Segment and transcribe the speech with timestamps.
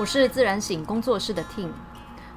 [0.00, 1.72] 我是自然醒工作室的 Tim，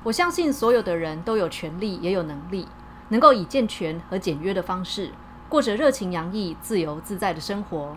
[0.03, 2.67] 我相信所有的人都有权利，也有能力，
[3.07, 5.11] 能够以健全和简约的方式，
[5.47, 7.95] 过着热情洋溢、自由自在的生活。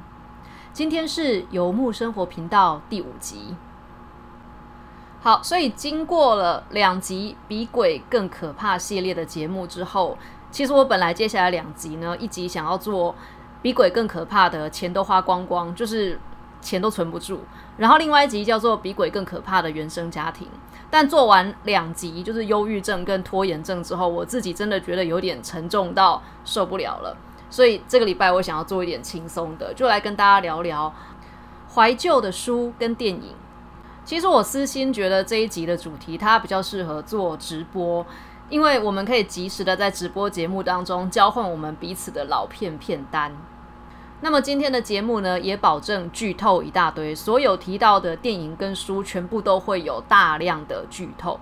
[0.73, 3.57] 今天是游牧生活频道第五集。
[5.21, 10.17] 好，所以经过了两集比鬼更可怕系列的节目之后，
[10.53, 13.17] 其实我本来接下来两集呢，一集想要做
[13.63, 16.21] 比鬼更可怕的，钱都花光光，就是
[16.67, 17.41] 钱都存不住。
[17.77, 20.49] 然后另外一集叫做比鬼更可怕的原生家庭，
[20.91, 27.17] 但做完两集就是忧郁症跟拖延症之后，我自己真的觉得有点沉重到受不了了。
[27.49, 30.93] 所以这个礼拜我想要做一点轻松的，就来跟大家聊聊
[31.73, 33.35] 怀旧的书跟电影。
[34.05, 38.05] 其实我私心觉得这一集的主题它比较适合做直播，
[38.49, 43.33] 因为我们可以及时的在直播节目当中交换我们彼此的老片片单。
[44.23, 51.39] 那么今天的节目呢，也保证剧透一大堆，所有提到的电影跟书，全部都会有大量的剧透。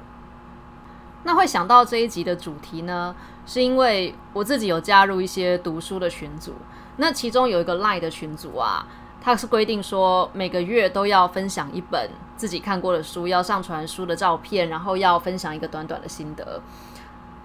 [1.23, 3.15] 那会想到这一集的主题呢，
[3.47, 6.53] 是因为我自己有加入一些读书的群组，
[6.97, 8.87] 那其中有一个 Line 的群组啊，
[9.21, 16.61] 它是规定说每个月都要分享一本自己看过的书，要上传书的照片，然后要分享一个短短的心得。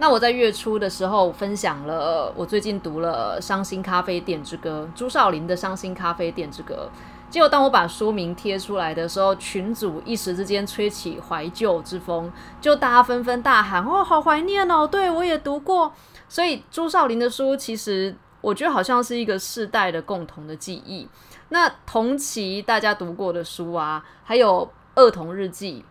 [0.02, 6.90] 那我在月初的时候分享了我最近读了《伤心咖啡店之歌》，朱少林的《伤心咖啡店之歌》。
[7.30, 15.92] 结果当我把书名贴出来的时候，群主一时之间吹起怀旧之风，就大家纷纷大喊：“哦，好怀念哦！”对我也读过，
[16.30, 21.10] 所以朱少林的书其实我觉得好像是一个世代的共同的记忆。
[21.50, 24.66] 那同期大家读过的书啊，还有
[25.02, 25.82] 《儿童日记》，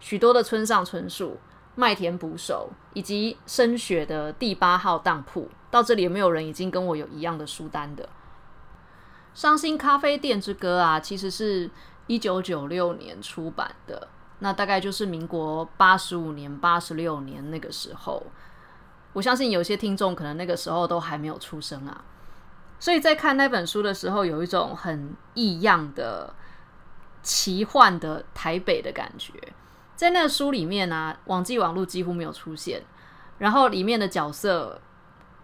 [0.00, 1.38] 许多的村上春树。
[1.74, 8.08] 麦田捕手以及深雪的第八号当铺，到这里有没有人已经跟我有一样的书单的？
[9.34, 11.68] 伤心咖啡店之歌啊，其实是
[12.06, 14.06] 一九九六年出版的，
[14.38, 18.22] 那大概就是民国八十五年、八十六年那个时候。
[19.12, 22.04] 我相信有些听众可能那个时候都还没有出生啊，
[22.80, 26.34] 所以在看那本书的时候，有一种很异样的、
[27.22, 29.32] 奇幻的台北的感觉。
[29.96, 32.82] 在那个书里面呢，网际网络几乎没有出现，
[33.38, 34.80] 然后里面的角色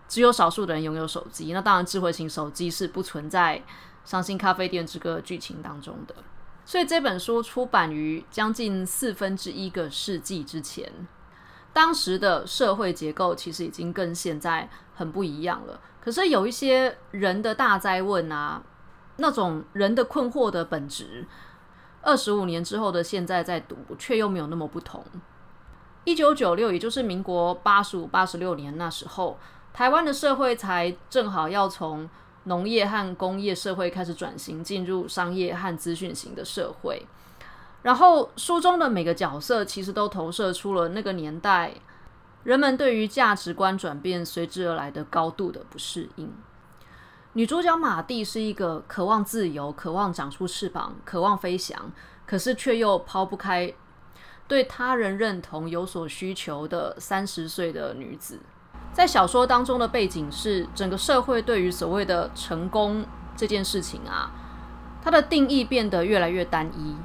[0.09, 1.53] 只有少数的人拥有手机。
[1.53, 3.63] 那当然，智慧型手机是不存在
[4.11, 6.15] 《伤心咖啡店之歌》剧情当中的。
[6.65, 10.93] 所以这本书出版于将近四分之一个世纪之前，
[11.73, 15.81] 当时的社会结构其实已经跟现在很不一样了。
[16.01, 18.63] 可是有一些人的大灾问啊，
[19.17, 21.27] 那种人的困惑的本质。
[22.03, 25.05] 二十五年之后的现在在读，却又没有那么不同。
[26.05, 29.39] 一九九六，也就是民国八十五、八十六年那时候，
[29.73, 32.09] 台湾的社会才正好要从
[32.45, 37.07] 农业和工业社会开始转型，进入商业和资讯型的社会。
[37.83, 41.75] 然后书中的每个角色，其实都投射出了那个年代
[42.45, 46.33] 人们对于价值观转变随之而来的高度的不适应。
[47.35, 51.93] 女主角马蒂是一个渴望自由、渴望长出翅膀、渴望飞翔，
[52.27, 53.73] 可是却又抛不开
[54.49, 58.41] 对他人认同有所需求的三十岁的女子。
[58.93, 64.33] 在小说当中的背景是，整个社会对于所谓的成功这件事情啊，
[65.01, 66.97] 它的定义变得越来越单一。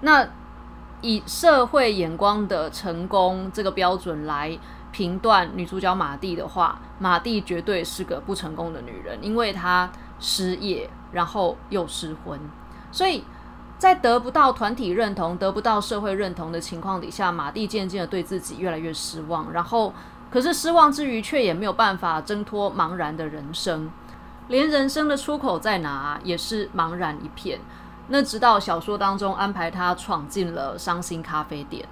[0.00, 0.28] 那
[1.00, 4.58] 以社会眼光的成功这个标准来。
[4.92, 12.38] 评断女主角马蒂的话，马蒂绝对是个不成功的女人，因为她失业，然后又失婚，
[12.90, 13.24] 所以
[13.78, 19.52] 在得不到团体认同、得不到社会认同的情况底下，马蒂渐渐的对自己越来越失望。
[19.52, 19.94] 然后，
[20.30, 23.90] 可是失望之余，却也没有办法挣脱茫然的人生，
[24.48, 27.60] 连人生的出口在哪也是茫然一片。
[28.08, 31.88] 那直到小说当中安排她闯进了伤心咖啡店。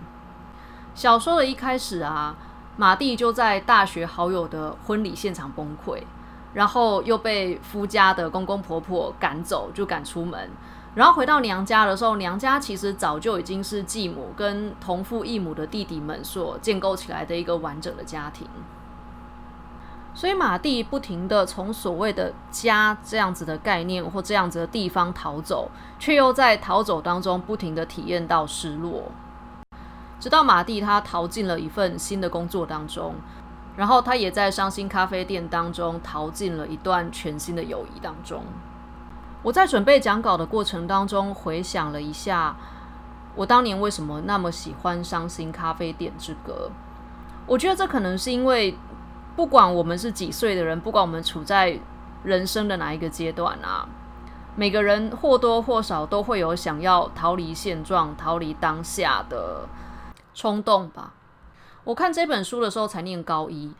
[0.95, 2.37] 小说的一开始啊。
[2.79, 6.01] 马蒂就在大学好友的婚礼现场崩溃，
[6.55, 10.49] 然后又被夫家的公公婆婆赶走，就赶出门。
[10.95, 18.47] 然后回到娘家的时候，娘家其实早就已经是继母跟同父异母的弟弟们所建构起来的一个完整的家庭。
[20.15, 29.11] 所以马蒂不停的从所谓的家这样子的概念或这样子的地方逃走，却又在逃走当中不停的体验到失落。
[30.21, 33.15] 直到马蒂他逃进了一份新的工作当中，
[33.77, 38.43] 然后他也在伤心咖啡店当中逃进了一段全新的友谊当中。
[39.43, 42.57] 我在准备讲稿的过程当中回想了一下，
[43.37, 46.71] 我当年为什么那么喜欢《伤心咖啡店之歌》。
[47.47, 48.77] 我觉得这可能是因为，
[49.37, 51.79] 不管我们是几岁的人，不管我们处在
[52.25, 53.89] 人生的哪一个阶段啊，
[54.57, 59.69] 每个人或多或少都会有想要逃离现状、逃离当下的
[60.39, 61.15] 冲动吧。
[61.83, 63.75] 我看这本书的时候才念高一，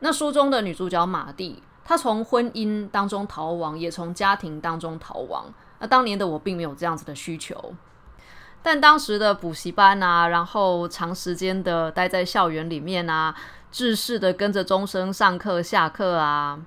[0.00, 5.46] 那书中的女主角马蒂，她从婚姻当中逃亡，也从家庭当中逃亡。
[5.78, 7.72] 那当年的我并没有这样子的需求，
[8.62, 13.34] 但当时的补习班啊，然后长时间的待在校园里面啊，
[13.72, 16.60] 制式的跟着钟声上课下课啊。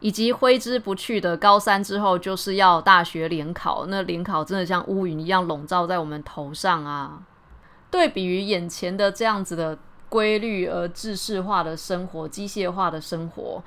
[0.00, 3.86] 以及挥之不去的高三之后，就是要大学联考。
[3.86, 7.22] 那联考真的像乌云一样笼罩在我们头上啊！
[7.94, 13.62] 对比于眼前的这样子的规律而制式化的生活、机械化的生活，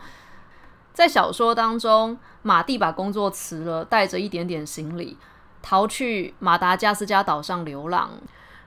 [0.92, 5.18] 在小说当中，马蒂把工作辞了，带着一点点行李，
[5.62, 8.12] 逃去马达加斯加岛上流浪。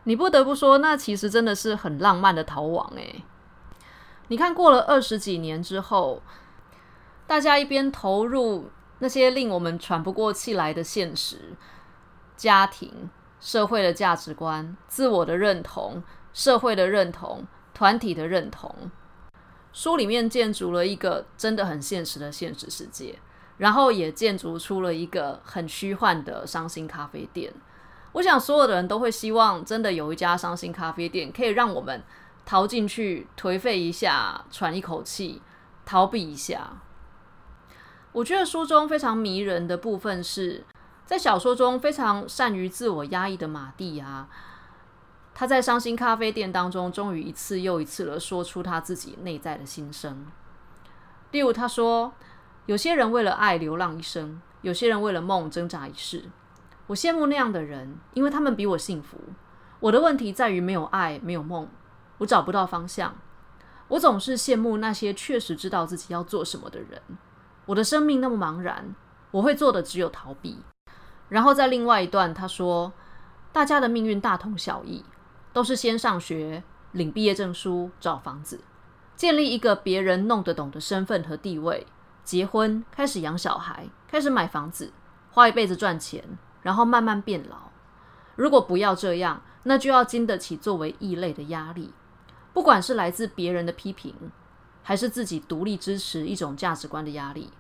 [0.05, 3.23] 你不得不说，那其实真的是很浪漫的逃亡诶。
[4.29, 6.23] 你看过了二十几年之后。
[7.27, 11.53] 大家一边投入那些令我们喘不过气来的现实、
[12.37, 13.09] 家庭、
[13.41, 16.03] 社会的价值观、自我的认同、
[16.33, 18.91] 社会的认同、团体的认同，
[19.73, 23.19] 书里面建筑了一个真的很现实的现实世界，
[23.57, 27.53] 然后也建筑出了一个很虚幻的伤心咖啡店。
[28.13, 32.03] 我想所有的人都会希望，真的有一家伤心咖啡店，可以让我们
[32.45, 35.41] 逃进去，颓废一下，喘一口气，
[35.87, 36.83] 逃避一下。
[38.13, 40.65] 我觉得书中非常迷人的部分是
[41.11, 44.29] 在小说中非常善于自我压抑的马蒂啊，
[45.35, 50.25] 他在伤心咖啡店当中，终于一次又一次的说出他自己内在的心声。
[51.33, 52.13] 例如，他说
[52.67, 56.27] ：“有些人为了爱流浪一生，有些人为了梦挣扎一世。
[56.87, 59.19] 我羡慕那样的人，因为他们比我幸福。
[59.81, 61.67] 我的问题在于没有爱，没有梦，
[62.19, 63.17] 我找不到方向。
[63.89, 67.03] 我总是羡慕那些确实知道自己要做什么的人。”
[67.67, 68.95] 我的生命那么茫然，
[69.33, 70.61] 我会做的只有逃避。
[71.31, 72.93] 然后在另外一段，他说
[73.51, 75.03] ：“大家的命运大同小异，
[75.53, 76.63] 都是先上学、
[76.93, 78.61] 领毕业证书、找房子、
[79.17, 81.87] 建立一个别人弄得懂的身份和地位，
[82.25, 84.93] 结婚、开始养小孩、开始买房子，
[85.31, 86.23] 花一辈子赚钱，
[86.63, 87.71] 然后慢慢变老。
[88.35, 91.95] 如果不要这样，那就要经得起作为异类的压力，
[92.53, 94.15] 不管是来自别人的批评，
[94.83, 97.53] 还是自己独立支持一种价值观的压力。”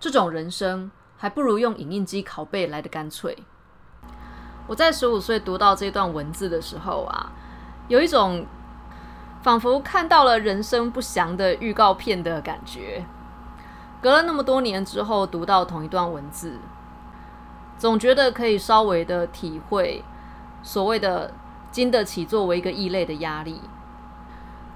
[0.00, 0.90] 这种人生
[1.22, 3.44] 还不如用影印机拷贝来的干脆。
[4.66, 7.30] 我在十五岁读到这段文字的时候啊，
[7.86, 8.44] 有一种
[9.40, 13.04] 仿佛看到了人生不祥的预告片的感觉。
[14.00, 16.58] 隔了那么多年之后，读到同一段文字，
[17.78, 20.02] 总觉得可以稍微的体会
[20.64, 21.32] 所谓的
[21.70, 23.60] 经得起作为一个异类的压力，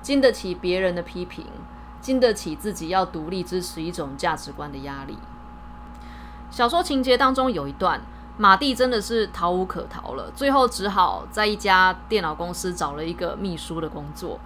[0.01, 1.45] 经得起别人的批评。
[2.01, 5.19] 经得起自己要独立支持一种价值观的压力。
[6.51, 8.01] 小说情节当中有一段，
[8.39, 14.39] 马蒂真的是逃无可逃了，最后只好在一家电脑公司找了一个秘书的工作。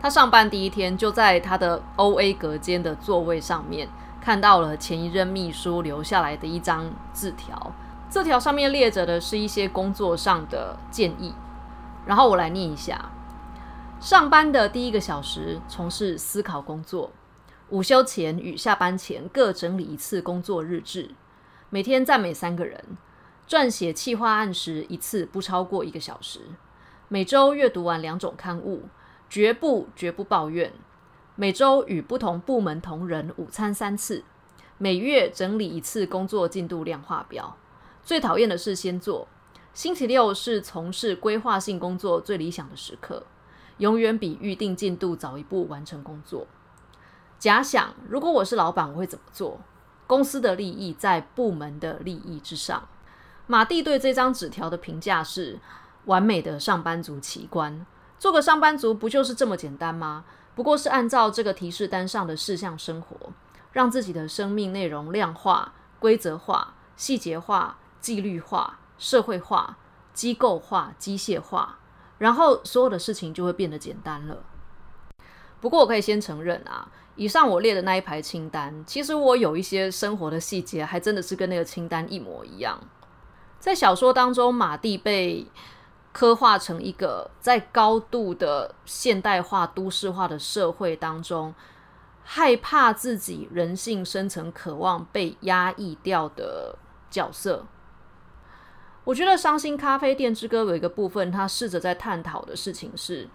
[0.00, 3.88] 他上班第一天，就在他的 O A 隔间的座位上面
[4.20, 7.72] 看到了前一任秘书留下来的一张字条，
[8.08, 11.34] 字条上面列着的是一些工作上的建议。
[12.04, 13.10] 然后我来念一下。
[13.98, 17.10] 上班的第一个小时，从事思考工作；
[17.70, 21.14] 午休前与下班前各整理一次工作日志；
[21.68, 22.80] 每天赞美三个人；
[23.48, 26.40] 撰写企划案时一次不超过一个小时；
[27.08, 28.84] 每周阅读完两种刊物，
[29.28, 30.70] 绝不绝不抱怨；
[31.34, 34.22] 每周与不同部门同仁午餐三次；
[34.78, 37.56] 每月整理一次工作进度量化表。
[38.04, 39.26] 最讨厌的是先做。
[39.74, 43.24] 星期六是从事规划性工作最理想的时刻。
[43.78, 46.46] 永远比预定进度早一步完成工作。
[47.38, 49.60] 假想，如果我是老板，我会怎么做？
[50.06, 52.88] 公司的利益在部门的利益之上。
[53.46, 55.58] 马蒂对这张纸条的评价是：
[56.06, 57.86] 完美的上班族奇观。
[58.18, 60.24] 做个上班族不就是这么简单吗？
[60.54, 63.14] 不过是按照这个提示单上的事项生活，
[63.72, 69.76] 让自己的生命内容量化、规则化、细节化、纪律化、社会化、
[70.14, 71.78] 机构化、机械化。
[72.18, 74.38] 然后所有的事情就会变得简单了。
[75.60, 82.78] 不过我可以先承认啊，以上我列的那一排清单，其实我有一些生活的细节，还真的是跟那个清单一模一样。
[83.58, 85.46] 在小说当中，马蒂被
[86.12, 91.54] 刻画成一个在高度的现代化、都市化的社会当中，
[92.22, 96.78] 害怕自己人性深层渴望被压抑掉的
[97.10, 97.66] 角色。
[99.04, 103.28] 我觉得《伤心咖啡店之歌》有一个部分，他试着在探讨的事情是，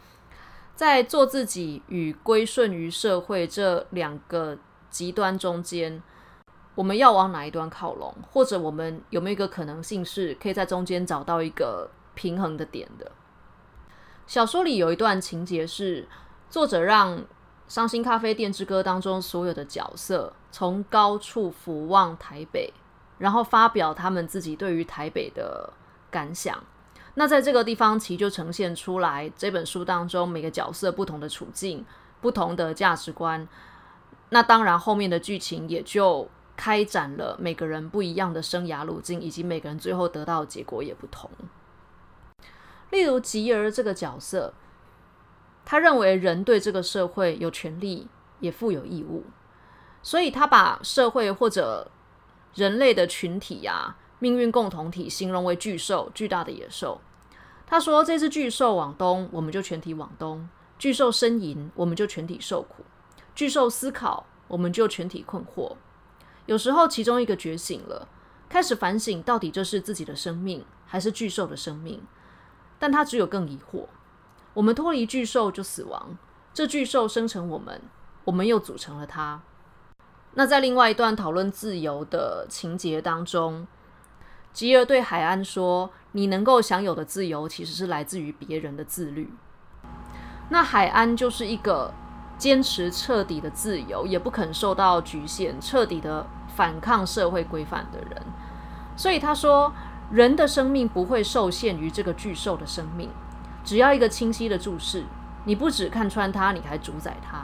[0.75, 4.57] 在做自己与归顺于社会这两个
[4.89, 6.01] 极端中间，
[6.75, 13.11] 我们要往哪一端靠拢，或者我们有没有一个可能性是可以在中间找到一个平衡的点的？
[14.25, 16.07] 小说里有一段情节是，
[16.49, 17.17] 作者让
[17.67, 22.73] 《伤心咖啡店之歌》当中所有的角色从高处俯望台北，
[23.17, 25.71] 然后发表他们自己对于台北的
[26.09, 26.57] 感想。
[27.15, 31.85] 那在这个地方，其实就呈现出来这本书当中每个角色不同的处境、
[32.21, 33.47] 不同的价值观。
[34.29, 41.29] 那当然，后面的剧情也就开展了每个人不一样的生涯路径，以及每个人最后得到的结果也不同。
[42.91, 44.53] 例如吉儿这个角色，
[45.65, 48.07] 他认为人对这个社会有权利，
[48.39, 49.25] 也负有义务，
[50.01, 51.91] 所以他把社会或者
[52.53, 57.01] 人类的群体呀、命运共同体形容为巨兽，巨大的野兽。
[57.65, 60.47] 他说：“这只巨兽往东，我们就全体往东；
[60.77, 62.83] 巨兽呻吟，我们就全体受苦；
[63.33, 65.75] 巨兽思考，我们就全体困惑。
[66.45, 68.07] 有时候，其中一个觉醒了，
[68.47, 72.03] 开始反省，到底这是自己的生命，还是巨兽的生命？”
[72.77, 73.87] 但他只有更疑惑：
[74.53, 76.15] 我们脱离巨兽就死亡，
[76.53, 77.81] 这巨兽生成我们，
[78.25, 79.41] 我们又组成了它。
[80.33, 83.67] 那在另外一段讨论自由的情节当中，
[84.53, 89.33] 吉尔对海安说：“你能够享有的自由，其实是来自于别人的自律。”
[90.49, 91.93] 那海安就是一个
[92.37, 98.21] 坚持彻底的自由，也不肯受到局限，彻底的反抗社会规范的人。
[98.95, 99.73] 所以他说。
[100.11, 103.09] 人的生命不会受限于这个巨兽的生命，
[103.63, 105.05] 只要一个清晰的注视，
[105.45, 107.43] 你不只看穿它，你还主宰它。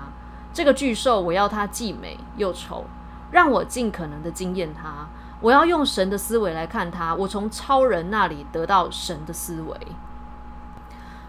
[0.51, 2.83] 这个巨兽，我要它既美又丑，
[3.31, 5.07] 让我尽可能的惊艳它。
[5.41, 9.77] 我要用神的思维来看他，我从超人那里得到神的思维。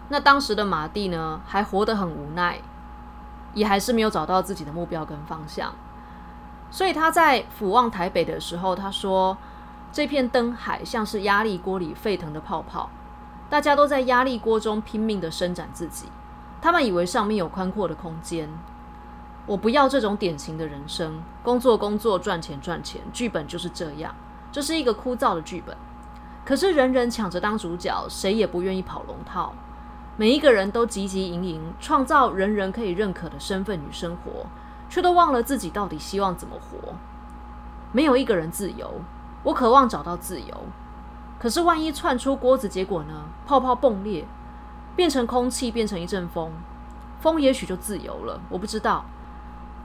[0.09, 2.59] 那当时的马蒂呢，还活得很无奈，
[3.53, 5.73] 也还是没有找到自己的目标跟方向，
[6.71, 9.37] 所以他在俯望台北的时候，他说。
[9.91, 12.91] 这片灯海像是压力锅里沸腾的泡泡，
[13.49, 16.09] 大家都在压力锅中拼命的伸展自己。
[16.61, 18.47] 他们以为上面有宽阔的空间。
[19.49, 24.13] 我不要这种典型的人生，工作工作，赚钱赚钱，剧本就是这样，
[24.51, 25.75] 这是一个枯燥的剧本。
[26.45, 29.55] 可是人人抢着当主角，谁也不愿意跑龙套。
[30.17, 34.45] 每一个人都汲汲营营，创造人人可以认可的身份与生活，
[34.87, 36.93] 却都忘了自己到底希望怎么活。
[37.91, 39.01] 没有一个人自由。
[39.41, 40.55] 我渴望找到自由，
[41.39, 43.23] 可是万一窜出锅子，结果呢？
[43.47, 44.27] 泡泡迸裂，
[44.95, 46.51] 变成空气，变成一阵风，
[47.19, 48.39] 风也许就自由了。
[48.49, 49.03] 我不知道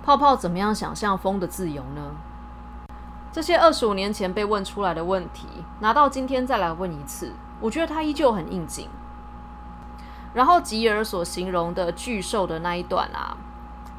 [0.04, 2.10] 泡泡怎么样想象风的自由呢？
[3.32, 5.48] 这些二十五年前被问出来的问题，
[5.80, 8.90] 拿到今天再来问一次，我觉得它依旧很应景。
[10.34, 13.34] 然后吉尔所形容的巨兽的那一段啊。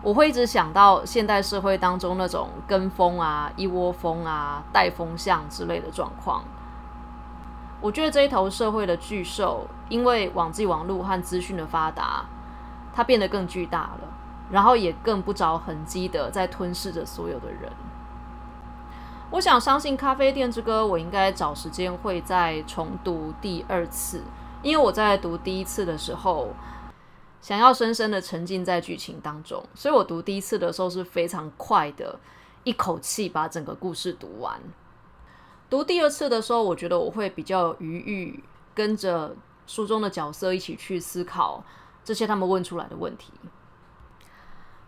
[0.04, 6.44] 我会一直想到现代社会当中那种跟风啊、一窝蜂啊、带风向之类的状况。
[7.82, 12.26] 我觉得这一头社会的巨兽，因为网际网络和资讯的发达，
[12.94, 14.02] 它变得更巨大了，
[14.52, 17.72] 然后也更不着痕迹的在吞噬着所有的人。
[19.32, 24.22] 我想相信《咖啡店之歌》，我应该找时间会再重读第二次，
[24.62, 26.50] 因为我在读第一次的时候。
[27.42, 32.18] 想要深深的沉浸在剧情当中，所以我读第一次的时候是非常快的，
[32.64, 34.60] 一口气把整个故事读完。
[35.70, 39.36] 读第二次的时候，我觉得我会比较有余裕，跟着
[39.68, 41.64] 书中的角色一起去思考
[42.04, 43.32] 这些他们问出来的问题。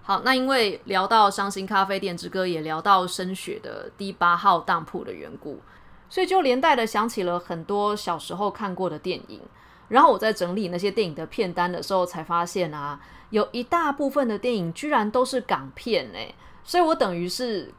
[0.07, 5.59] 好，那因为聊到《伤心咖啡店之歌》，也聊到深雪的第八号当铺的缘故，
[6.07, 9.41] 所以就连带的想起了很多小时候看过的电影。
[9.89, 16.33] 然后我在整理那些电影的片单的时候，才发现啊，有一大部分的电影居然都是港片诶，
[16.63, 17.73] 所以我等于是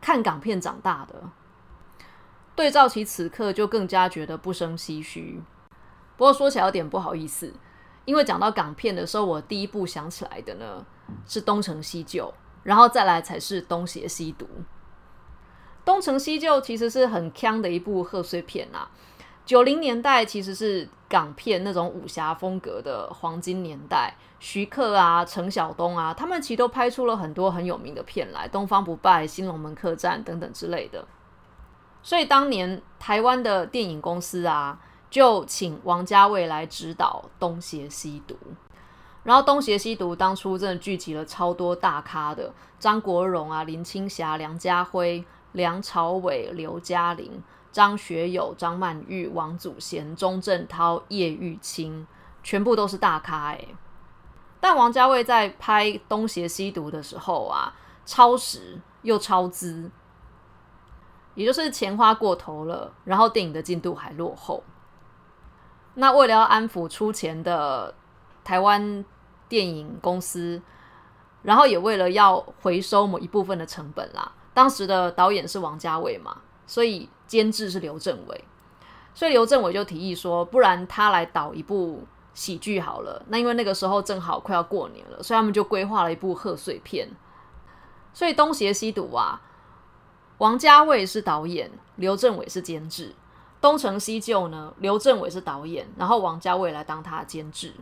[0.00, 1.24] 看港片长大的。
[2.54, 5.42] 对照起此刻，就更加觉得不生唏嘘。
[6.16, 7.52] 不过说起来有点不好意思，
[8.06, 10.86] 因为讲到港片的时候，我第一部想起来的呢
[11.26, 12.26] 是《东成西就》，
[12.62, 14.44] 然后再来才是《东邪西毒》。
[15.84, 18.90] 《东成西就》其实是很腔的一部贺岁片啊。
[19.44, 31.06] 九零年代其实是港片那种武侠风格的黄金年代，徐克啊、陈晓东啊，他们其实都拍出了很多很有名的片来，《东方不败》《新龙门客栈》等等之类的。
[32.02, 38.34] 所以当年台湾的电影公司啊，就请王家卫来指导《东邪西毒》，
[39.26, 47.42] 然后《东邪西毒》当初真的聚集了超多大咖的，张国荣啊、林青霞、梁家辉、梁朝伟、刘嘉玲。
[47.72, 52.06] 张学友、张曼玉、王祖贤、钟镇涛、叶玉卿，
[52.42, 53.66] 全部都是大咖哎。
[54.60, 57.74] 但王家卫在拍《东邪西毒》的时候啊，
[58.06, 59.90] 超时又超资，
[61.34, 64.64] 也就是钱花过头了，然后电影的进度还落后。
[65.92, 67.94] 那为了要安抚出钱的
[68.42, 69.04] 台湾
[69.48, 70.60] 电影公司，
[71.42, 78.44] 然后也为了要回收某一部分的成本啦，当时的导演是王家卫嘛，所以监制是刘镇伟，
[79.14, 83.24] 所以刘镇伟就提议说，不然他来导一部喜剧好了。
[83.28, 87.08] 那因为那个时候正好快要过年了，所以他们就规划了一部贺岁片。
[88.12, 89.42] 所以东邪西毒啊，
[90.38, 93.14] 王家卫是导演，刘镇伟是监制。
[93.60, 94.72] 东成西就呢？
[94.78, 97.74] 刘镇伟是导演，然后王家卫来当他监制。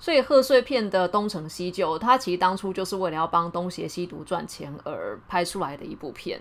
[0.00, 6.40] 所以贺岁片的东成西就，他其实当初就是为了要帮东邪西毒赚钱而拍出来的一部片。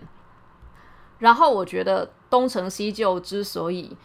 [1.17, 3.97] 然后我觉得东成西就之所以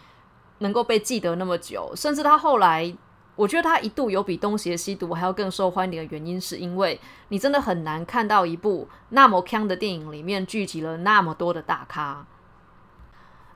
[0.59, 2.93] 能够被记得那么久，甚至他后来，
[3.37, 12.27] 我觉得他一度有比东邪西毒还要更受欢迎的原因，是因为你真的很难看到一部那么强的电影里面聚集了那么多的大咖。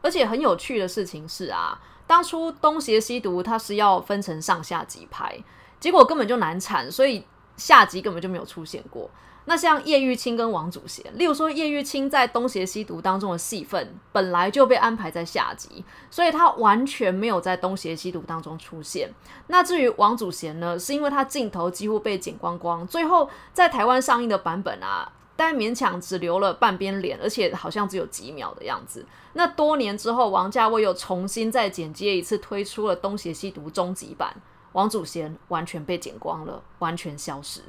[0.00, 5.42] 而且很有趣的事情是啊，当初东邪西毒它是要分成上下集拍，
[5.80, 7.25] 结果根本就难产，所以
[7.56, 9.11] 下集根本就没有出现过。
[9.44, 19.11] 那像叶玉卿跟王祖贤，例如说叶玉卿在东邪西毒当中的戏份本来就被安排在下集，所以他完全没有在东邪西毒当中出现。
[19.47, 25.12] 那至于王祖贤呢，是因为他镜头几乎被剪光光，最后在台湾上映的版本啊。
[25.35, 29.06] 但勉强只留了半边脸，而且好像只有几秒的样子。
[29.35, 34.35] 那多年之后，王家卫又重新再剪接一次，推出了《东邪西毒》终极版，
[34.72, 37.62] 王祖贤完全被剪光了，完全消失。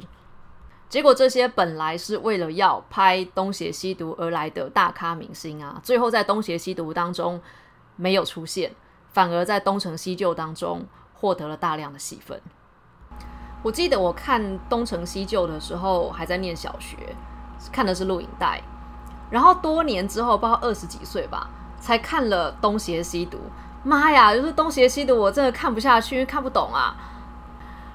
[0.87, 7.39] 结果这些本来是为了要拍《东邪西毒》而来的大咖明星啊，最后在《东邪西毒》当中
[7.95, 8.71] 没有出现，
[9.13, 12.41] 反而在《东成西就》当中获得了大量的戏份。
[13.61, 16.97] 我记得我看《东成西就》的时候，还在念小学。
[17.73, 18.63] 看的是录影带，
[19.29, 23.37] 然后多年之后，包括二十几岁吧，才看了《东邪西毒》。
[23.89, 26.95] 妈呀，就是《东邪西毒》，我真的看不下去，看不懂啊。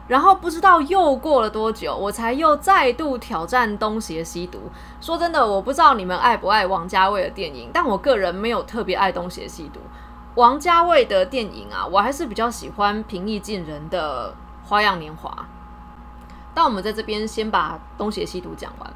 [0.09, 4.59] 然后不知道又过了多久，我才又再度挑战《东邪西毒》。
[5.07, 9.81] 说真的，我不知道你们爱不爱王家卫的电影，但我个人没有特别爱《东邪西毒》。
[10.35, 14.35] 王家卫的电影啊，我还是比较喜欢平易近人的
[14.69, 15.31] 《花样年华》。
[16.53, 18.93] 但我们在这边先把《东邪西毒》讲完。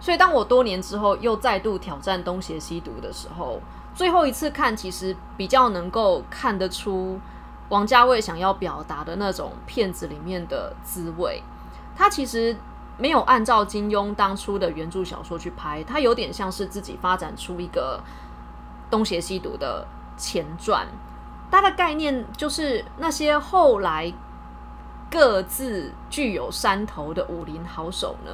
[0.00, 3.60] 所以，当我多年之后又再度挑战《东邪西毒》的时候，
[4.00, 7.20] 最后一次看，其实比较能够看得出
[7.68, 11.42] 王家卫想要表达的那种片子里面的滋味。
[11.94, 12.56] 他其实
[12.96, 18.02] 没有按照金庸当初的原著小说去拍，他有点像是自己发展出一个
[18.90, 19.86] 《东邪西毒》的
[20.16, 20.86] 前传。
[21.50, 24.10] 它的概念就是那些后来
[25.10, 28.32] 各自具有山头的武林好手呢。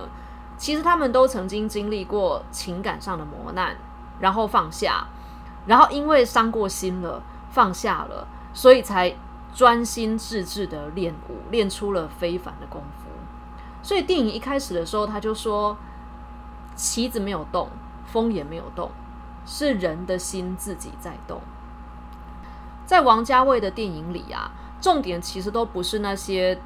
[0.56, 3.76] 其实他们都曾经经历过情感上的磨难，
[4.20, 5.04] 然后放下，
[5.66, 9.14] 然后因为伤过心了，放下了，所以才
[9.54, 13.08] 专心致志的练武，练出了非凡的功夫。
[13.82, 15.76] 所以电影一开始的时候，他就说
[16.74, 17.68] ：“旗子没有动，
[18.04, 18.90] 风也没有动，
[19.44, 21.40] 是人的心自己在动。”
[22.86, 26.58] 在王家卫的电影里啊，重点其实都不是那些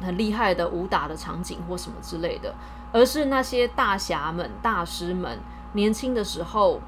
[0.00, 2.54] 很厉害的武打的场景或什么之类的。
[2.90, 5.38] 而是那些大侠们、大师们
[5.74, 6.80] 年轻的时候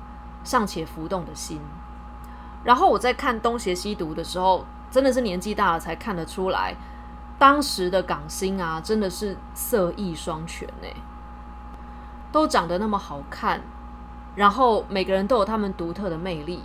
[0.45, 1.61] 尚且浮动的心。
[2.65, 6.75] 然后我在看《东邪西毒》的时候，真的是年纪大了才看得出来，
[7.39, 10.89] 当时的港星啊，真的是色艺双全呢，
[12.31, 13.63] 都长得那么好看，
[14.35, 16.63] 然后每个人都有他们独特的魅力，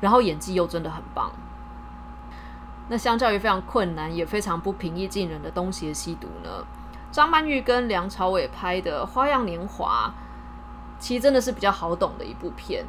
[0.00, 1.30] 然后演技又真的很棒。
[2.88, 6.64] 那相较于非常困难也非常不平易近人的《东邪西毒》呢？
[7.10, 10.12] 张曼玉跟梁朝伟拍的《花样年华》，
[10.98, 12.84] 其实真的是比较好懂的一部片。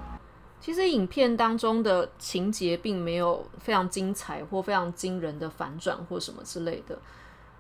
[0.60, 6.98] 其实影片当中的情节并没有非常精彩或非常惊人的反转或什么之类的，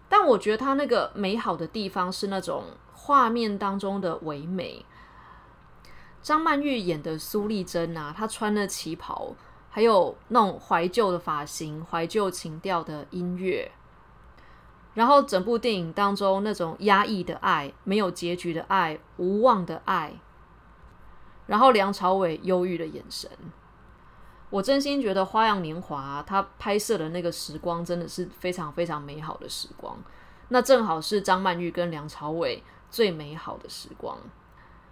[0.09, 4.83] 但我觉得它那个美好的地方是那种画面当中的唯美。
[6.23, 9.35] 张曼玉演的苏丽珍啊，她穿的旗袍，
[9.69, 13.71] 还有那种怀旧的发型、怀旧情调的音乐。
[14.95, 20.13] 然后整部电影当中那种压抑的爱、没有结局的爱、无望的爱，
[21.47, 23.29] 然后梁朝伟忧郁的眼神，
[24.49, 29.97] 我真心觉得《花样年华》他拍摄的那个时光真的是非常非常美好的时光。
[30.49, 34.17] 那正好是张曼玉跟梁朝伟最美好的时光。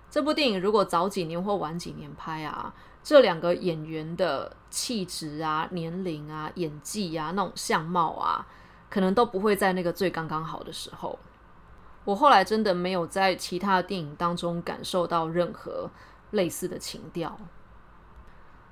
[0.10, 8.46] 这部电影如果早几年或晚几年拍啊，这两个演员的气质啊、年龄啊、演技啊、那种相貌啊。
[8.90, 11.18] 可能都不会在那个最刚刚好的时候。
[12.06, 15.90] 我后来真的没有在其他的电影当中感受到任何
[16.34, 17.40] 类似的情调。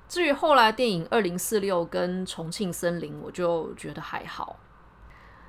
[0.08, 4.58] 至于后来电影《二零四六》跟《重庆森林》，我就觉得还好。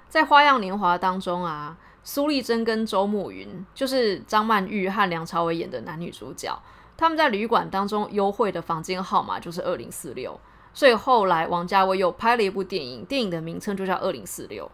[0.07, 6.57] 在《花样年华》当中啊，苏丽珍跟周慕云就是张曼玉和梁朝伟演的男女主角，
[6.95, 10.39] 他们在旅馆当中幽会的房间号码就是二零四六，
[10.73, 14.65] 所以后来王家卫又拍了一部电影，电影的名称就叫《二零四六》。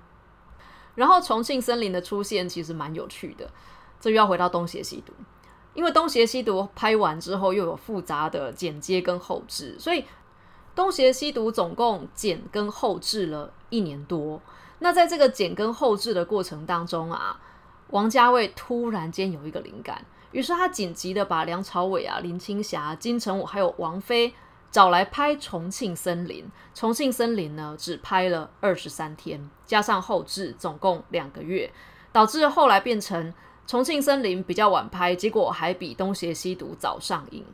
[0.95, 3.49] 然后《重庆森林》的出现其实蛮有趣的，
[3.99, 5.13] 这又要回到《东邪西毒》。
[5.79, 10.01] 因为《东邪西毒》拍完之后又有复杂的剪接跟后置，所以
[10.75, 14.41] 《东邪西毒》总共剪跟后置了一年多。
[14.79, 17.39] 那在这个剪跟后置的过程当中啊，
[17.91, 24.33] 王家卫突然间有一个灵感，于是他紧急的把梁朝伟啊、林青霞、金城武还有王菲
[24.69, 26.43] 找来拍《重庆森林》。
[26.77, 31.71] 《重庆森林》呢只拍了二十三天，加上后置总共两个月，
[32.11, 33.33] 导致后来变成。
[33.69, 37.45] 重庆森林比较晚拍，结果还比东邪西毒早上映。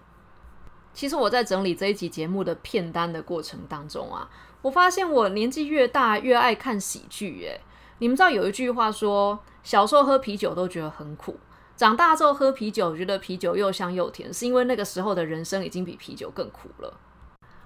[0.94, 4.30] 其实我在整理这一集节目的片单的过程当中啊，
[4.62, 7.42] 我发现我年纪越大越爱看喜剧。
[7.42, 7.60] 诶，
[7.98, 11.38] 你们知道有一句话说，小时候喝啤酒都觉得很苦，
[11.76, 16.98] 长大之后喝啤酒觉得啤酒又香又甜，是因为那个时候的人生已经比啤酒更苦了。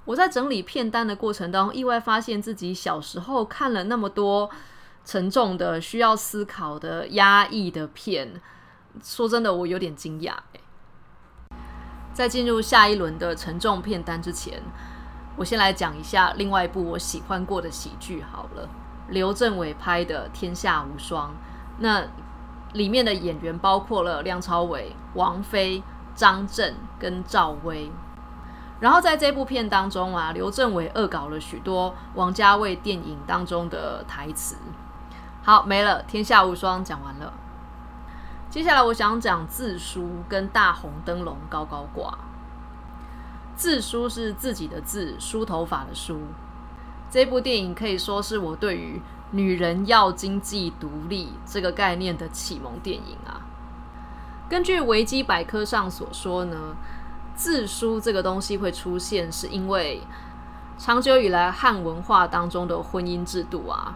[0.05, 4.49] 我在整理片单的过程当中，意外发现自己小时候看了那么多。
[5.09, 8.39] 沉重的、需要思考的、压抑的片，
[9.01, 10.33] 说真的，我有点惊讶。
[12.13, 14.61] 在进入下一轮的沉重片单之前，
[15.35, 18.69] 我先来讲一下另外一部我喜欢过的喜剧好了。
[19.07, 21.29] 刘镇伟拍的《天下无双》，
[21.79, 22.03] 那
[22.73, 25.81] 里面的演员包括了梁朝伟、王菲、
[26.13, 27.89] 张震跟赵薇。
[28.79, 34.55] 然后在这部片当中啊，刘镇伟恶搞了许多王家卫电影当中的台词。
[35.49, 36.03] 好，没了。
[36.03, 37.33] 天下无双讲完了，
[38.51, 42.15] 接下来我想讲自书跟大红灯笼高高挂。
[43.55, 46.19] 自书是自己的字，梳头发的梳。
[47.09, 53.41] 这部电影可以说是我对于女人要经济独立这个概念的启蒙电影啊。
[54.47, 56.75] 根据维基百科上所说呢，
[57.33, 60.03] 自书这个东西会出现，是因为
[60.77, 63.95] 长久以来汉文化当中的婚姻制度啊。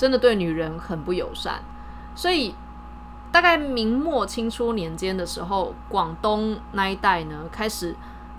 [0.00, 1.62] 真的对女人很不友善，
[2.14, 2.54] 所以
[3.30, 7.94] 大概明末清初年间的时候，广东那一带呢开始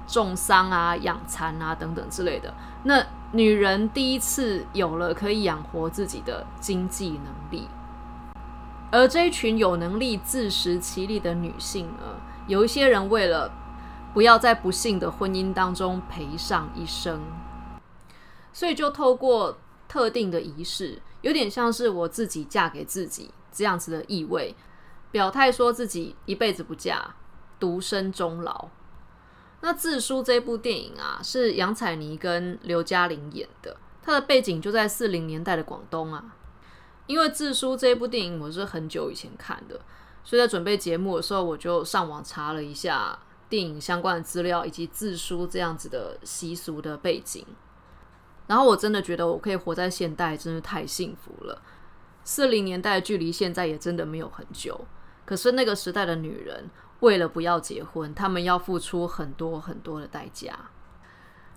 [0.07, 2.51] 种桑啊、养蚕啊等等之类的。
[2.81, 7.67] 那女人第一次有了可以养活自己的经济能力，
[8.89, 12.15] 而这一群有能力自食其力的女性呢，
[12.47, 13.51] 有一些人为了
[14.15, 17.21] 不要在不幸的婚姻当中赔上一生，
[18.51, 21.03] 所以就透过特定的仪式。
[21.21, 24.55] 有点像是我自己嫁给自己这样子的意味，
[25.11, 27.15] 表态说自己一辈子不嫁，
[27.59, 28.69] 独身终老。
[29.61, 36.35] 那《自书》这部电影啊，是杨采妮跟刘嘉玲演的，它的背景就在四零年代的广东啊。
[37.05, 39.79] 因为《自书》这部电影我是很久以前看的，
[40.23, 47.45] 所以在准备节目的时候，我就上网查了一下电影相关的资料，以及《自书》这样子的习俗的背景。
[48.51, 51.61] 然后我真的觉得我可以活在现代，真是太幸福了。
[52.25, 54.85] 四零年代距离现在也真的没有很久，
[55.23, 60.53] 可是那个时代的女人为了不要结婚，她们要付出很多很多的代价。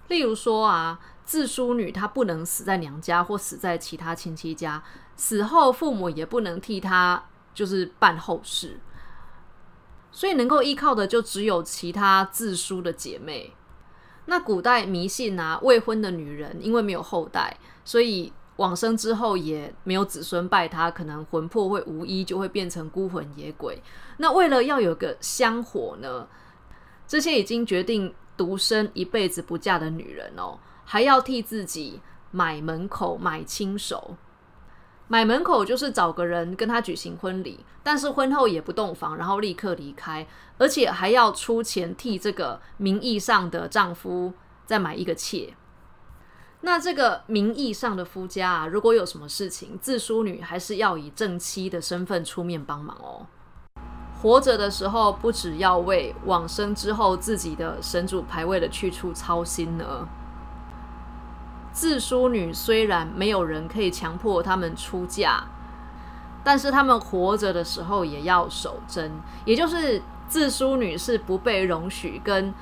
[0.07, 4.81] 例如说啊，自梳女她不能死在娘家或死在其他亲戚家，
[5.17, 8.79] 死后父母也不能替她就是办后事，
[10.13, 13.57] 所以能够依靠的就只有其他自梳的姐妹。
[14.27, 23.83] 那古代迷信啊，未婚的女人因为没有后代，所以往生之后也没有子孙拜她，可能魂魄会无依，就会变成孤魂野鬼。
[24.17, 26.27] 那为了要有个香火呢，
[27.07, 34.17] 这些已经决定独身一辈子不嫁的女人哦，还要替自己买门口、买亲手。
[35.07, 44.33] 买门口就是找个人跟他举行婚礼，但是婚后也不洞房，然后立刻离开，而且还要出钱替这个名义上的丈夫
[44.65, 45.55] 再买一个妾。
[46.63, 53.27] 那这个名义上的夫家啊，如果有什么事情，自梳女还是要以正妻的身份出面帮忙哦。
[54.23, 60.09] 活着的时候，不只要为往生之后自己的神主牌位的去处操心呢。
[61.75, 65.43] 自梳女虽然没有人可以强迫她们出嫁，
[66.45, 69.11] 但是她们活着的时候也要守贞，
[69.45, 72.55] 也就是自梳女是不被容许跟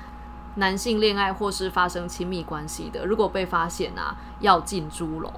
[0.54, 3.04] 男性恋爱或是发生亲密关系的。
[3.04, 5.30] 如果被发现啊，要进猪笼。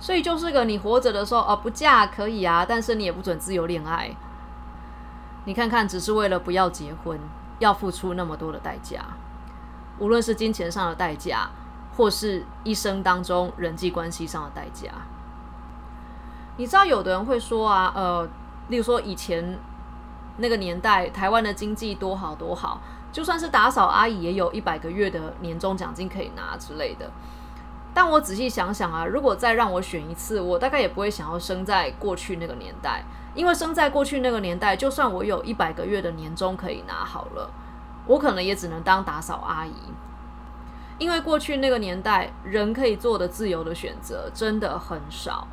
[0.00, 4.10] 所以就是个你活着的时候哦，不嫁可以啊，但是你也不准自由恋爱。
[5.44, 7.20] 你看看，只是为了不要结婚，
[7.60, 9.04] 要付出那么多的代价。
[9.98, 11.50] 无论是金钱上的代价，
[12.00, 14.88] 或是一生当中人际关系上的代价。
[16.56, 18.26] 你知道，有的人会说啊，呃，
[18.68, 19.58] 例如说以前
[20.38, 22.80] 那个年代，台湾的经济多好多好，
[23.12, 27.10] 就算是打扫阿姨也有一百个月的年终奖金可以拿之类的。
[27.92, 37.50] 但我仔细想想啊，如果再让我选一次，我大概也不会想要生在过去那个年代，因为生在过去那个年代，就算我有一百个月的年终可以拿好了，
[38.06, 39.74] 我可能也只能当打扫阿姨，
[41.00, 45.48] 因为过去那个年代人可以做的自由的选择真的很少。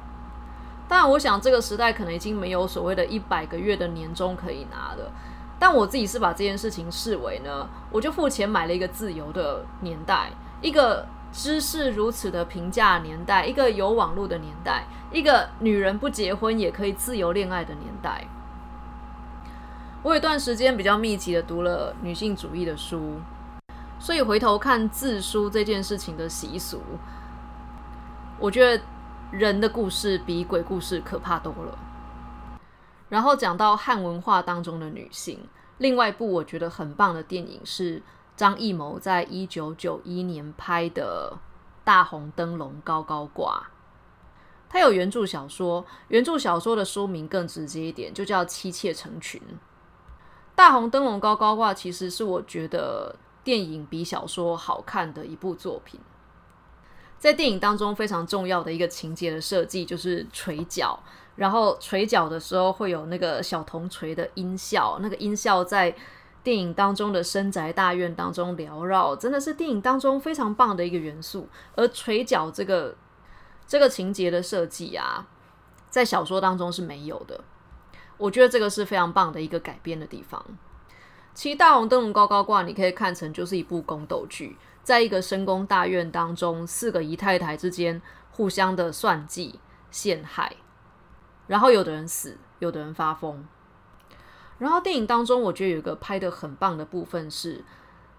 [0.88, 5.12] 当然，我想这个时代可能已经没有所谓的一百个月的年终可以拿了，
[5.58, 10.30] 但我自己是把这件事情视为呢，我就付钱买了一个自由的年代，
[10.62, 11.08] 一个。
[11.30, 18.26] 知识如此的平价年代，一个有网络的年代，一个女人不结婚也可以自由恋爱的年代。
[20.04, 23.20] 我有段时间比较密集的读了女性主义的书，
[24.00, 26.82] 所以回头看自书这件事情的习俗，
[28.40, 28.84] 我觉得
[29.32, 31.78] 人的故事比鬼故事可怕多了。
[33.10, 38.02] 然后讲到汉文化当中的女性，另外一部我觉得很棒的电影是。
[38.38, 41.34] 张艺谋在一九九一年拍的
[41.84, 43.68] 《大红灯笼高高挂》，
[44.70, 49.42] 他有原著小说，原著小说的书名更直接一点，就叫《妻妾成群》。
[50.54, 53.16] 《大红灯笼高高挂》其实是我觉得
[53.48, 55.98] 电影比小说好看的一部作品。
[57.18, 61.00] 在电影当中非常重要的一个情节的设计就是捶脚，
[61.38, 65.96] 然后捶脚的时候会有那个小铜锤的音效，那个音效在。
[66.44, 71.50] 电影当中的深宅大院当中缭绕，真的是电影当中非常棒的一个元素。
[71.76, 72.96] 而捶脚这个
[73.68, 75.28] 这个情节的设计啊，
[75.90, 77.44] 在小说当中是没有的。
[78.16, 80.42] 我觉得这个是非常棒的一个改编的地方。
[81.38, 89.60] 其实大红灯笼高高挂，你可以看成就是一部宫斗剧，在一个深宫大院当中，四个姨太太之间互相的算计
[89.92, 90.56] 陷害，
[91.46, 93.46] 然后有的人死，有的人发疯。
[94.58, 97.64] 然后电影当中，我觉得有一个拍的很棒的部分是，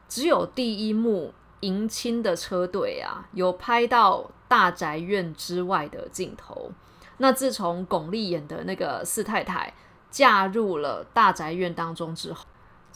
[0.09, 6.71] 只有第一幕迎亲的车队啊，有拍到大宅院之外的镜头。
[7.17, 9.75] 那自从巩俐演的那个四太太
[10.09, 12.47] 嫁入了大宅院当中之后，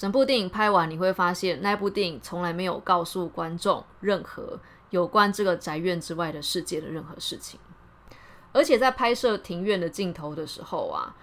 [0.03, 4.59] 整部电影拍完，你会发现那部电影从来没有告诉观众任何
[4.91, 7.61] 有关这个宅院之外的世界的任何事情。
[8.51, 11.15] 而且在拍摄庭院的镜头的时候啊。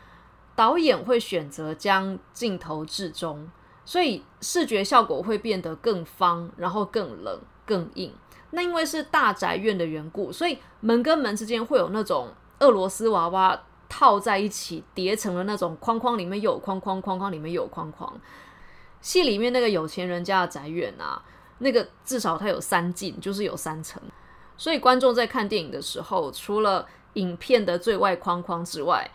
[0.55, 3.49] 导演会选择将镜头置中，
[3.85, 8.13] 所以视觉效果会变得更方，然后更冷、更硬。
[8.51, 12.27] 那因为是大宅院的缘故，所以门跟门之间会有那种
[12.59, 18.13] 俄罗斯娃娃套在一起叠成的那种框框，里面有框框，框框里面有框框。
[19.01, 21.21] 戏里面那个有钱人家的宅院啊，
[21.59, 24.01] 那个至少它有三进，就是有三层。
[24.57, 29.09] 所以观众在看电影的时候，除了影片的最外框框之外，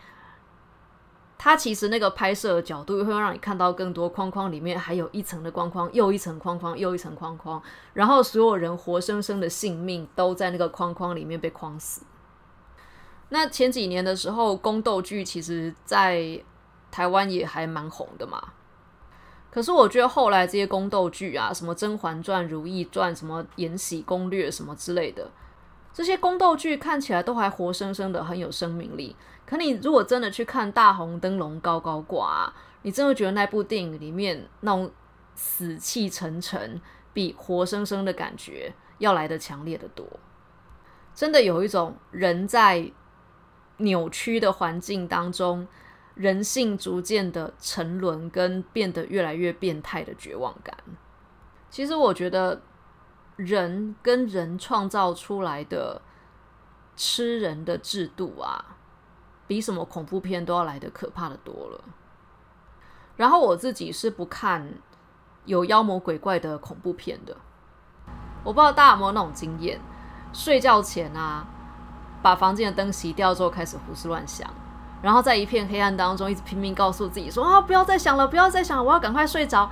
[1.36, 12.02] 它其实那个拍摄的角度会让你看到更多框框里面还有一层的框框，又一层框框，又一层框框，然后所有人活生生的性命都在那个框框里面被框死。
[13.28, 16.42] 那前几年的时候，宫斗剧其实在
[16.90, 18.54] 台湾也还蛮红的嘛。
[19.54, 25.30] 可是我觉得后来这些宫斗剧啊，什么《甄嬛传》《如懿传》、什么《延禧攻略》什么之类的。
[25.92, 29.14] 这些宫斗剧看起来都还活生生的，很有生命力。
[29.46, 34.90] 可你如果真的去看《大红灯笼高高挂》，你真的觉得那部电影里面那种
[35.36, 36.80] 死气沉沉，
[37.12, 40.04] 比活生生的感觉要来的强烈的多。
[41.14, 42.90] 真的有一种人在
[43.76, 45.68] 扭曲的环境当中，
[46.14, 50.76] 人性逐渐的沉沦，跟变得越来越变态的绝望感。
[51.70, 52.62] 其实我觉得。
[53.36, 56.00] 人跟人创造出来的
[56.94, 58.76] 吃人的制度啊，
[59.48, 61.82] 比什么恐怖片都要来的可怕的多了。
[63.16, 64.74] 然后我自己是不看
[65.46, 67.36] 有妖魔鬼怪的恐怖片的。
[68.44, 69.80] 我不知道大家有没有那种经验，
[70.32, 71.44] 睡觉前啊，
[72.22, 74.48] 把房间的灯熄掉之后，开始胡思乱想，
[75.04, 79.70] 然后在一片黑暗当中，一直拼命告诉自己说啊，不要再想了，不要再想了，我要赶快睡着。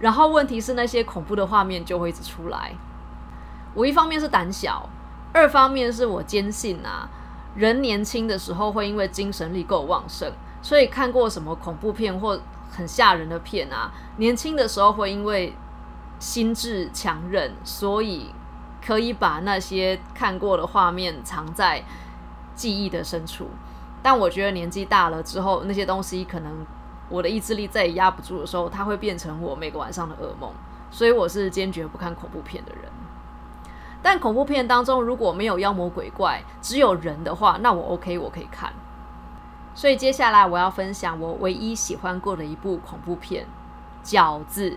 [0.00, 2.72] 然后问题是那些恐怖的画面就会一直出来。
[3.74, 4.88] 我一方面是胆小，
[5.34, 7.06] 二方面是我坚信啊，
[7.54, 10.32] 人年轻的时候会因为精神力够旺盛，
[10.62, 15.54] 所以看过什么恐怖片或很吓人的片啊，年轻的时候会因为
[16.18, 18.34] 心智强韧，所以
[18.82, 21.84] 可以把那些看过的画面藏在
[22.54, 23.50] 记忆的深处。
[24.02, 26.66] 但我觉得年纪大了之后，那些东西可能
[27.08, 30.50] 我的意志力再也压不住的时候，它会变成我每个晚上的噩梦。
[30.90, 32.90] 所以我是坚决不看恐怖片的人。
[34.02, 38.72] 但恐怖片当中如果没有妖魔鬼怪，只有人的话，那我 OK，我可以看。
[39.74, 43.46] 所以接下来我要分享我唯一喜欢过的一部恐怖片
[44.06, 44.70] 《饺子》。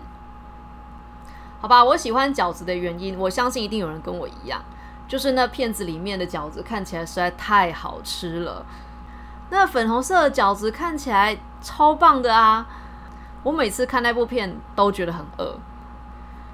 [1.60, 4.62] 好吧，我喜欢饺子的原因，我相信一定有人跟我一样，
[5.06, 8.64] 就是那片子里面的饺子看起来实在太好吃了。
[9.50, 12.66] 那粉红色的饺子看起来超棒的啊！
[13.42, 15.56] 我每次看那部片都觉得很饿。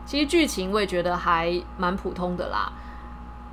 [0.04, 2.70] 其实剧情我也觉得还蛮普通的啦，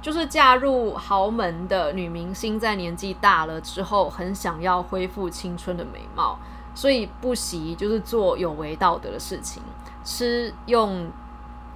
[0.01, 6.37] 就是嫁入豪门的女明星在年纪大了之后，很想要恢复青春的美貌，
[6.75, 9.63] 所以不惜就是做有违道德的事情，
[10.03, 11.09] 吃用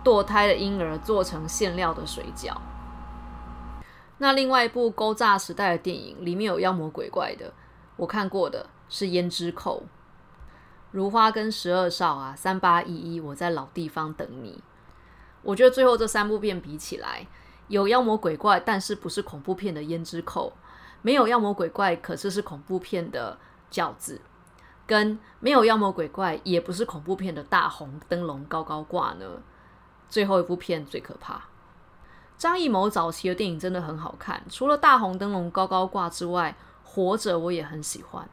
[0.03, 2.51] 堕胎的婴儿做成馅料的水饺。
[4.23, 7.53] 那另外一部勾诈时代的电影，里面有妖魔鬼怪的，
[7.97, 9.81] 我看过的是《胭脂扣》。
[10.91, 14.63] 如花跟十二少啊，三八一一，我在老地方等你。
[15.41, 17.27] 我觉得最后这三部片比起来，
[17.67, 20.51] 有妖魔鬼怪，但是不是恐怖片的《胭脂扣》，
[21.01, 23.37] 没有妖魔鬼怪，可是是恐怖片的
[23.69, 24.21] 饺子，
[24.87, 29.25] 跟没有妖魔鬼怪，也不是恐怖片的大红灯笼高高挂呢。
[30.07, 31.41] 最后一部片最可怕。
[32.43, 36.53] 张艺谋早期的电影真的很好看，除了大红灯笼高高挂之外，
[36.83, 38.27] 活着我也很喜欢。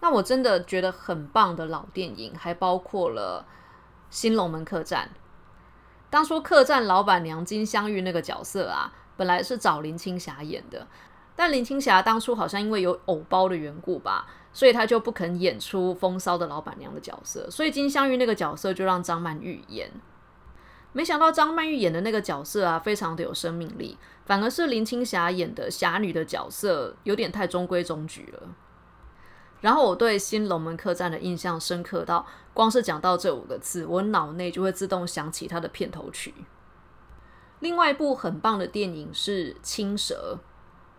[0.00, 3.44] 那我真的觉得很棒的老电影，还包括了
[4.08, 5.10] 《新龙门客栈》。
[6.08, 10.86] 当初客栈老板娘金镶玉那个角色啊，本来是找林青霞演的，
[11.36, 19.92] 但林青霞当初好像因为有藕包的缘故吧，所以她就不肯演出风骚的老板娘的角色，所以金镶玉那个角色就让张曼玉演。
[20.96, 28.48] 没想到张曼玉演的那个角色啊，非常的有生命力，反而是林青霞演的侠女的角色有点太中规中矩了。
[29.60, 36.32] 然后我对新龙门客栈的印象深刻到，光是讲到这五个字，我脑内就会自动想起它的片头曲。
[37.60, 40.38] 另外一部很棒的电影是《青蛇》，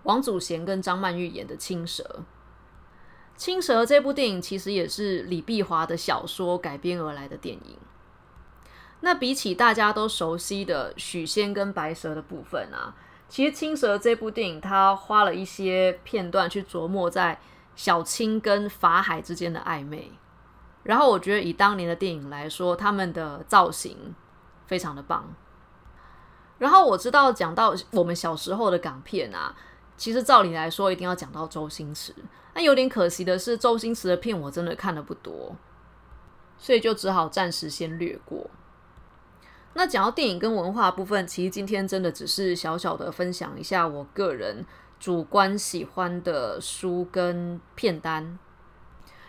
[0.03, 2.03] 王祖贤跟张曼玉演的《青蛇》。
[3.35, 7.79] 《青蛇》这部电影其实也是李碧华的小说改编而来的电影。
[9.01, 12.95] 那比起大家都熟悉的许仙跟白蛇的部分啊，
[13.29, 17.39] 其实《青蛇》这部电影，它花了一些片段去琢磨在
[17.75, 20.11] 小青跟法海之间的暧昧。
[20.83, 24.15] 然后我觉得以当年的电影来说，他们的造型
[24.65, 25.31] 非常的棒。
[26.57, 29.55] 然后我知道讲到我们小时候的港片啊，
[29.95, 32.15] 其实照理来说一定要讲到周星驰。
[32.55, 35.55] 那有点可惜的是，周星驰的片我真的看的不多，
[36.57, 38.49] 所以就只好暂时先略过。
[39.77, 44.65] 那讲到电影跟文化部分，其实今天真的只是小小的分享一下我个人
[44.99, 48.39] 主观喜欢的书跟片单，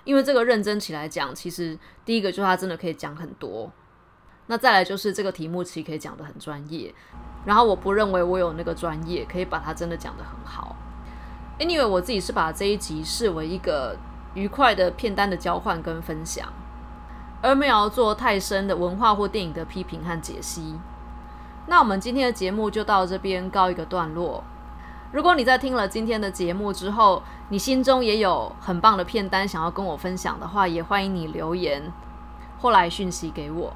[0.04, 3.70] 因为这个认真起来讲，其实第一个就是它真的可以讲很多，
[4.46, 6.94] 那再来就是这个题目其实可以讲的很专业，
[7.44, 10.74] 然后我不认为我有那个专业可以把它真的讲的很好。
[11.58, 13.94] Anyway，我自己是把这一集视为一个
[14.32, 16.50] 愉快的片单的交换跟分享。
[17.40, 20.78] 而没有做太深的文化或电影的批评和解析。
[21.66, 24.42] 那我们今天的节目就到这边告一个段落。
[25.12, 31.92] 如果你在听了今天的节目之后，你心中也有很棒的片单想要跟我分享的话，也欢迎你留言
[32.60, 33.72] 或来讯息给我。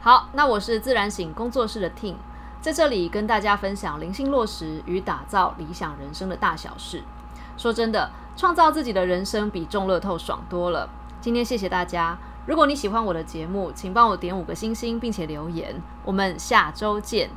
[0.00, 2.14] 好，那我是自然醒工作室的 Ting，
[2.60, 7.02] 在这里跟大家分享灵性落实与打造理想人生的大小事。
[7.56, 10.88] 说真的，创造自己的人生比中乐透爽多了。
[11.20, 12.18] 今天谢谢大家。
[12.46, 15.74] 如果你喜欢我的节目，请帮我点五个星星，并且留言。
[16.04, 17.28] 我们下周见。